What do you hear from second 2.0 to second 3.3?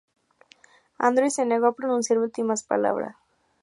últimas palabras.